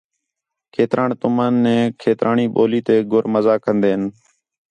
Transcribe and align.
کھیتران 0.73 1.09
تمنک 1.21 1.65
کھیترانی 2.01 2.45
ٻولی 2.53 2.79
تے 2.87 2.95
گُر 3.11 3.25
مزہ 3.33 3.55
کندین 3.63 4.01